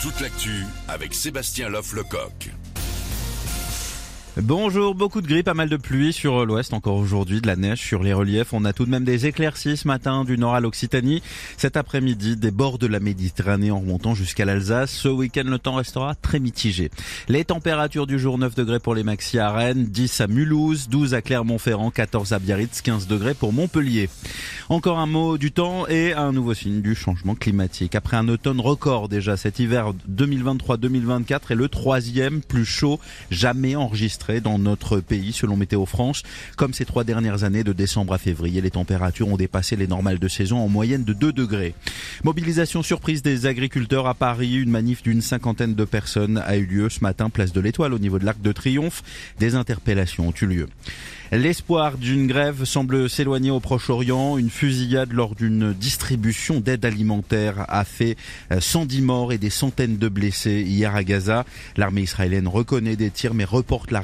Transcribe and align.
toute 0.00 0.20
l'actu 0.20 0.64
avec 0.88 1.12
Sébastien 1.12 1.68
Loff-Lecoq. 1.68 2.59
Bonjour, 4.42 4.94
beaucoup 4.94 5.20
de 5.20 5.26
gris, 5.26 5.42
pas 5.42 5.52
mal 5.52 5.68
de 5.68 5.76
pluie 5.76 6.14
sur 6.14 6.46
l'ouest 6.46 6.72
encore 6.72 6.96
aujourd'hui, 6.96 7.42
de 7.42 7.46
la 7.46 7.56
neige 7.56 7.80
sur 7.80 8.02
les 8.02 8.14
reliefs. 8.14 8.54
On 8.54 8.64
a 8.64 8.72
tout 8.72 8.86
de 8.86 8.90
même 8.90 9.04
des 9.04 9.26
éclaircies 9.26 9.76
ce 9.76 9.86
matin 9.86 10.24
du 10.24 10.38
nord 10.38 10.54
à 10.54 10.60
l'Occitanie. 10.60 11.22
Cet 11.58 11.76
après-midi, 11.76 12.36
des 12.36 12.50
bords 12.50 12.78
de 12.78 12.86
la 12.86 13.00
Méditerranée 13.00 13.70
en 13.70 13.80
remontant 13.80 14.14
jusqu'à 14.14 14.46
l'Alsace. 14.46 14.92
Ce 14.92 15.08
week-end, 15.08 15.44
le 15.44 15.58
temps 15.58 15.74
restera 15.74 16.14
très 16.14 16.40
mitigé. 16.40 16.90
Les 17.28 17.44
températures 17.44 18.06
du 18.06 18.18
jour, 18.18 18.38
9 18.38 18.54
degrés 18.54 18.80
pour 18.80 18.94
les 18.94 19.02
maxi 19.02 19.38
à 19.38 19.50
Rennes, 19.50 19.84
10 19.84 20.22
à 20.22 20.26
Mulhouse, 20.26 20.88
12 20.88 21.12
à 21.12 21.20
Clermont-Ferrand, 21.20 21.90
14 21.90 22.32
à 22.32 22.38
Biarritz, 22.38 22.80
15 22.80 23.08
degrés 23.08 23.34
pour 23.34 23.52
Montpellier. 23.52 24.08
Encore 24.70 25.00
un 25.00 25.06
mot 25.06 25.36
du 25.36 25.52
temps 25.52 25.86
et 25.88 26.14
un 26.14 26.32
nouveau 26.32 26.54
signe 26.54 26.80
du 26.80 26.94
changement 26.94 27.34
climatique. 27.34 27.94
Après 27.94 28.16
un 28.16 28.28
automne 28.28 28.60
record 28.60 29.08
déjà, 29.08 29.36
cet 29.36 29.58
hiver 29.58 29.92
2023-2024 30.10 31.40
est 31.50 31.54
le 31.56 31.68
troisième 31.68 32.40
plus 32.40 32.64
chaud 32.64 33.00
jamais 33.30 33.76
enregistré 33.76 34.29
dans 34.38 34.60
notre 34.60 35.00
pays 35.00 35.32
selon 35.32 35.56
Météo 35.56 35.84
France. 35.86 36.22
Comme 36.56 36.72
ces 36.72 36.84
trois 36.84 37.02
dernières 37.02 37.42
années 37.42 37.64
de 37.64 37.72
décembre 37.72 38.12
à 38.12 38.18
février, 38.18 38.60
les 38.60 38.70
températures 38.70 39.26
ont 39.26 39.36
dépassé 39.36 39.74
les 39.74 39.88
normales 39.88 40.20
de 40.20 40.28
saison 40.28 40.58
en 40.58 40.68
moyenne 40.68 41.02
de 41.02 41.12
2 41.12 41.32
degrés. 41.32 41.74
Mobilisation 42.22 42.84
surprise 42.84 43.22
des 43.22 43.46
agriculteurs 43.46 44.06
à 44.06 44.14
Paris. 44.14 44.54
Une 44.54 44.70
manif 44.70 45.02
d'une 45.02 45.22
cinquantaine 45.22 45.74
de 45.74 45.84
personnes 45.84 46.38
a 46.38 46.56
eu 46.56 46.66
lieu 46.66 46.88
ce 46.88 47.00
matin, 47.00 47.30
place 47.30 47.52
de 47.52 47.60
l'Étoile, 47.60 47.92
au 47.92 47.98
niveau 47.98 48.20
de 48.20 48.24
l'Arc 48.24 48.40
de 48.40 48.52
Triomphe. 48.52 49.02
Des 49.40 49.56
interpellations 49.56 50.28
ont 50.28 50.34
eu 50.40 50.46
lieu. 50.46 50.68
L'espoir 51.32 51.96
d'une 51.96 52.26
grève 52.26 52.64
semble 52.64 53.08
s'éloigner 53.08 53.52
au 53.52 53.60
Proche-Orient. 53.60 54.36
Une 54.36 54.50
fusillade 54.50 55.12
lors 55.12 55.36
d'une 55.36 55.72
distribution 55.72 56.58
d'aide 56.58 56.84
alimentaire 56.84 57.66
a 57.68 57.84
fait 57.84 58.16
110 58.58 58.98
euh, 58.98 59.04
morts 59.04 59.32
et 59.32 59.38
des 59.38 59.48
centaines 59.48 59.96
de 59.96 60.08
blessés 60.08 60.64
hier 60.66 60.96
à 60.96 61.04
Gaza. 61.04 61.44
L'armée 61.76 62.02
israélienne 62.02 62.48
reconnaît 62.48 62.96
des 62.96 63.10
tirs 63.10 63.34
mais 63.34 63.44
reporte 63.44 63.92
la 63.92 64.00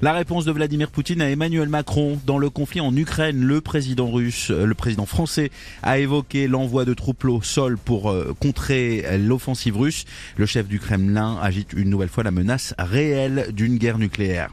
La 0.00 0.12
réponse 0.12 0.44
de 0.44 0.52
Vladimir 0.52 0.90
Poutine 0.90 1.20
à 1.20 1.30
Emmanuel 1.30 1.68
Macron 1.68 2.18
dans 2.26 2.38
le 2.38 2.50
conflit 2.50 2.80
en 2.80 2.94
Ukraine, 2.96 3.40
le 3.40 3.60
président 3.60 4.10
russe, 4.10 4.50
euh, 4.50 4.64
le 4.64 4.74
président 4.74 5.06
français 5.06 5.50
a 5.82 5.98
évoqué 5.98 6.48
l'envoi 6.48 6.84
de 6.84 6.94
troupes 6.94 7.24
au 7.24 7.42
sol 7.42 7.78
pour 7.78 8.10
euh, 8.10 8.34
contrer 8.38 9.04
l'offensive 9.18 9.76
russe. 9.76 10.04
Le 10.36 10.46
chef 10.46 10.68
du 10.68 10.78
Kremlin 10.78 11.38
agite 11.42 11.72
une 11.72 11.90
nouvelle 11.90 12.08
fois 12.08 12.24
la 12.24 12.30
menace 12.30 12.74
réelle 12.78 13.48
d'une 13.52 13.76
guerre 13.76 13.98
nucléaire. 13.98 14.50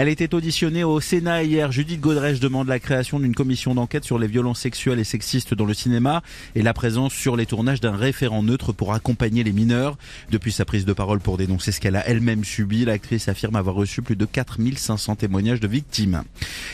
Elle 0.00 0.08
était 0.08 0.34
auditionnée 0.34 0.82
au 0.82 0.98
Sénat 0.98 1.42
hier. 1.42 1.72
Judith 1.72 2.00
Godrèche 2.00 2.40
demande 2.40 2.68
la 2.68 2.78
création 2.78 3.20
d'une 3.20 3.34
commission 3.34 3.74
d'enquête 3.74 4.02
sur 4.02 4.18
les 4.18 4.28
violences 4.28 4.60
sexuelles 4.60 4.98
et 4.98 5.04
sexistes 5.04 5.52
dans 5.52 5.66
le 5.66 5.74
cinéma 5.74 6.22
et 6.54 6.62
la 6.62 6.72
présence 6.72 7.12
sur 7.12 7.36
les 7.36 7.44
tournages 7.44 7.82
d'un 7.82 7.94
référent 7.94 8.42
neutre 8.42 8.72
pour 8.72 8.94
accompagner 8.94 9.44
les 9.44 9.52
mineurs. 9.52 9.98
Depuis 10.30 10.52
sa 10.52 10.64
prise 10.64 10.86
de 10.86 10.94
parole 10.94 11.20
pour 11.20 11.36
dénoncer 11.36 11.70
ce 11.70 11.80
qu'elle 11.80 11.96
a 11.96 12.08
elle-même 12.08 12.44
subi, 12.44 12.86
l'actrice 12.86 13.28
affirme 13.28 13.56
avoir 13.56 13.74
reçu 13.74 14.00
plus 14.00 14.16
de 14.16 14.24
4500 14.24 15.16
témoignages 15.16 15.60
de 15.60 15.68
victimes. 15.68 16.22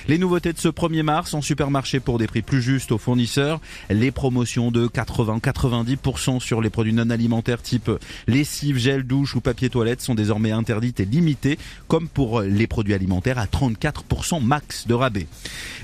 Les 0.06 0.18
nouveautés 0.18 0.52
de 0.52 0.58
ce 0.58 0.68
1er 0.68 1.02
mars 1.02 1.34
en 1.34 1.42
supermarché 1.42 1.98
pour 1.98 2.18
des 2.18 2.28
prix 2.28 2.42
plus 2.42 2.62
justes 2.62 2.92
aux 2.92 2.98
fournisseurs, 2.98 3.60
les 3.90 4.12
promotions 4.12 4.70
de 4.70 4.86
80-90% 4.86 6.38
sur 6.38 6.60
les 6.60 6.70
produits 6.70 6.92
non 6.92 7.10
alimentaires 7.10 7.60
type 7.60 7.90
lessive, 8.28 8.78
gel, 8.78 9.02
douche 9.02 9.34
ou 9.34 9.40
papier 9.40 9.68
toilette 9.68 10.00
sont 10.00 10.14
désormais 10.14 10.52
interdites 10.52 11.00
et 11.00 11.04
limitées 11.04 11.58
comme 11.88 12.06
pour 12.06 12.42
les 12.42 12.68
produits 12.68 12.94
alimentaires 12.94 13.15
à 13.38 13.46
34% 13.46 14.42
max 14.42 14.86
de 14.86 14.94
rabais. 14.94 15.26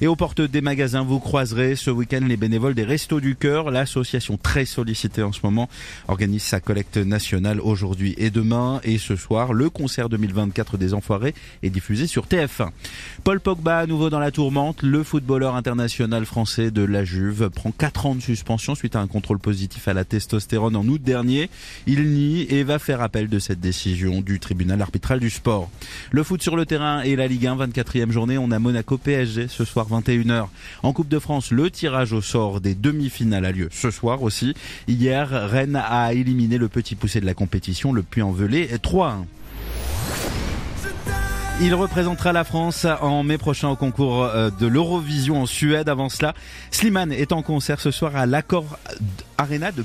Et 0.00 0.06
aux 0.06 0.16
portes 0.16 0.40
des 0.40 0.60
magasins, 0.60 1.02
vous 1.02 1.20
croiserez 1.20 1.76
ce 1.76 1.90
week-end 1.90 2.20
les 2.26 2.36
bénévoles 2.36 2.74
des 2.74 2.84
Restos 2.84 3.20
du 3.20 3.36
Cœur. 3.36 3.70
L'association 3.70 4.36
très 4.36 4.64
sollicitée 4.64 5.22
en 5.22 5.32
ce 5.32 5.40
moment 5.42 5.68
organise 6.08 6.42
sa 6.42 6.60
collecte 6.60 6.96
nationale 6.96 7.60
aujourd'hui 7.60 8.14
et 8.18 8.30
demain. 8.30 8.80
Et 8.84 8.98
ce 8.98 9.16
soir, 9.16 9.52
le 9.52 9.70
concert 9.70 10.08
2024 10.08 10.76
des 10.76 10.94
Enfoirés 10.94 11.34
est 11.62 11.70
diffusé 11.70 12.06
sur 12.06 12.26
TF1. 12.26 12.70
Paul 13.24 13.40
Pogba 13.40 13.78
à 13.78 13.86
nouveau 13.86 14.10
dans 14.10 14.18
la 14.18 14.30
tourmente. 14.30 14.82
Le 14.82 15.02
footballeur 15.02 15.56
international 15.56 16.24
français 16.26 16.70
de 16.70 16.82
la 16.82 17.04
Juve 17.04 17.50
prend 17.50 17.72
4 17.72 18.06
ans 18.06 18.14
de 18.14 18.20
suspension 18.20 18.74
suite 18.74 18.96
à 18.96 19.00
un 19.00 19.06
contrôle 19.06 19.38
positif 19.38 19.88
à 19.88 19.94
la 19.94 20.04
testostérone 20.04 20.76
en 20.76 20.86
août 20.86 21.02
dernier. 21.02 21.50
Il 21.86 22.12
nie 22.12 22.42
et 22.50 22.62
va 22.62 22.78
faire 22.78 23.00
appel 23.00 23.28
de 23.28 23.38
cette 23.38 23.60
décision 23.60 24.20
du 24.20 24.40
tribunal 24.40 24.82
arbitral 24.82 25.20
du 25.20 25.30
sport. 25.30 25.70
Le 26.10 26.22
foot 26.22 26.42
sur 26.42 26.56
le 26.56 26.66
terrain 26.66 27.02
et 27.02 27.16
la 27.16 27.21
Ligue 27.26 27.46
1, 27.46 27.56
24e 27.56 28.10
journée. 28.10 28.38
On 28.38 28.50
a 28.50 28.58
Monaco 28.58 28.98
PSG 28.98 29.48
ce 29.48 29.64
soir 29.64 29.86
21h. 29.90 30.46
En 30.82 30.92
Coupe 30.92 31.08
de 31.08 31.18
France, 31.18 31.50
le 31.50 31.70
tirage 31.70 32.12
au 32.12 32.20
sort 32.20 32.60
des 32.60 32.74
demi-finales 32.74 33.44
a 33.44 33.52
lieu 33.52 33.68
ce 33.70 33.90
soir 33.90 34.22
aussi. 34.22 34.54
Hier, 34.88 35.28
Rennes 35.28 35.76
a 35.76 36.12
éliminé 36.12 36.58
le 36.58 36.68
petit 36.68 36.94
poussé 36.94 37.20
de 37.20 37.26
la 37.26 37.34
compétition, 37.34 37.92
le 37.92 38.02
Puy-en-Velay 38.02 38.68
3-1. 38.82 39.24
Il 41.60 41.74
représentera 41.74 42.32
la 42.32 42.42
France 42.42 42.86
en 43.00 43.22
mai 43.22 43.38
prochain 43.38 43.68
au 43.68 43.76
concours 43.76 44.24
euh, 44.24 44.50
de 44.50 44.66
l'Eurovision 44.66 45.42
en 45.42 45.46
Suède. 45.46 45.88
Avant 45.88 46.08
cela, 46.08 46.34
Slimane 46.72 47.12
est 47.12 47.30
en 47.30 47.42
concert 47.42 47.78
ce 47.78 47.92
soir 47.92 48.16
à 48.16 48.26
l'Accord 48.26 48.78
Arena 49.38 49.70
de 49.70 49.84